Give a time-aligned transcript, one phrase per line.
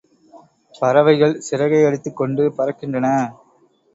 [0.75, 3.07] பறவைகள் சிறகையடித்துக்கொண்டு பறக்கின்றன.